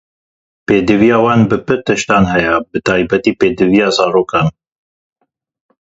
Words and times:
Pêdiviya 0.69 1.17
wan 1.25 1.41
bi 1.49 1.57
pir 1.67 1.77
tiştan 1.87 2.23
heye, 2.31 2.55
bi 2.71 2.77
taybet 2.87 3.25
pêdiviyên 3.39 3.91
zarokan. 3.97 4.47